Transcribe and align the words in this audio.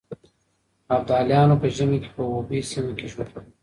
ابدالیانو 0.95 1.55
په 1.61 1.67
ژمي 1.75 1.99
کې 2.03 2.09
په 2.15 2.21
اوبې 2.33 2.59
سيمه 2.71 2.91
کې 2.97 3.05
ژوند 3.11 3.29
کاوه. 3.33 3.49